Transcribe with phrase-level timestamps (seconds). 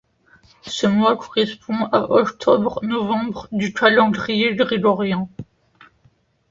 [0.65, 5.29] Ce mois correspond à octobre-novembre du calendrier grégorien.